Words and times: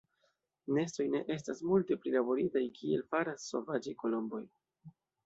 Nestoj 0.77 1.05
ne 1.15 1.19
estas 1.35 1.61
multe 1.71 1.97
prilaboritaj 2.05 2.63
kiel 2.79 3.05
faras 3.13 3.47
sovaĝaj 3.53 3.95
kolomboj. 4.01 4.41